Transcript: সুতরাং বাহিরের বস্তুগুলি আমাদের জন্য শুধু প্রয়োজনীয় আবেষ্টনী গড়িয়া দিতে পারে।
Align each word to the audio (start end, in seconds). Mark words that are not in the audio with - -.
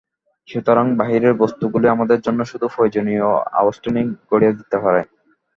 সুতরাং 0.49 0.85
বাহিরের 0.99 1.33
বস্তুগুলি 1.33 1.85
আমাদের 1.87 2.19
জন্য 2.21 2.39
শুধু 2.45 2.65
প্রয়োজনীয় 2.67 3.27
আবেষ্টনী 3.59 4.01
গড়িয়া 4.29 4.53
দিতে 4.59 4.77
পারে। 4.83 5.01